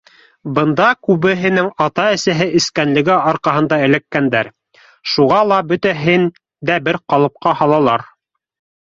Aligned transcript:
Бында 0.53 0.85
күбеһенең 1.07 1.69
атаһы-әсәһе 1.87 2.47
эскәнлеге 2.61 3.19
арҡаһында 3.33 3.81
эләккәндәр, 3.91 4.51
шуға 5.15 5.45
ла 5.53 5.63
бөтәһен 5.75 6.29
дә 6.73 6.83
бер 6.91 7.05
ҡалыпҡа 7.13 7.59
һалалар. 7.63 8.13